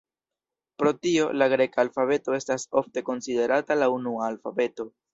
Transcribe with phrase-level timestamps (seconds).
[0.81, 4.93] Pro tio, la greka alfabeto estas ofte konsiderata la unua alfabeto.